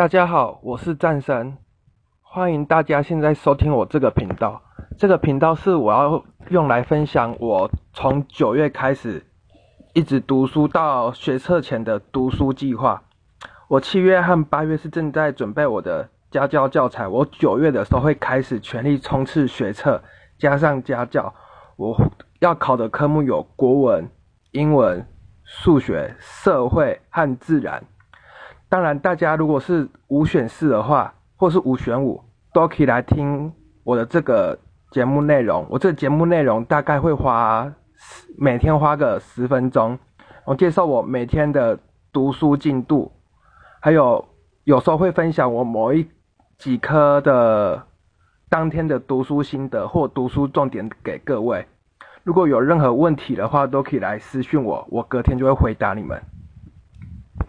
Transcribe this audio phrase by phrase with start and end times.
[0.00, 1.58] 大家好，我是战神，
[2.22, 4.62] 欢迎大家现在收听我这个频道。
[4.96, 9.22] 这个频道是我要用来分享我从九月开始
[9.92, 13.02] 一直读书到学测前的读书计划。
[13.68, 20.02] 我七月和八月是正在准备我的家教教材，我九月的时候会开始全力冲刺学测，
[20.38, 21.34] 加上家教。
[21.76, 21.94] 我
[22.38, 24.10] 要考的科目有国文、
[24.52, 25.06] 英文、
[25.44, 27.84] 数学、社会和自然。
[28.70, 32.22] 当然，大家如果是五选四的话，或是五选五，
[32.52, 34.56] 都可以来听我的这个
[34.92, 35.66] 节目内容。
[35.68, 37.70] 我这节目内容大概会花
[38.38, 39.98] 每天花个十分钟，
[40.44, 41.76] 我介绍我每天的
[42.12, 43.10] 读书进度，
[43.80, 44.24] 还有
[44.62, 46.08] 有时候会分享我某一
[46.56, 47.82] 几科的
[48.48, 51.66] 当天的读书心得或读书重点给各位。
[52.22, 56.22] 如果有任何问题的话，都可以来私讯我，我隔天就会回答你们。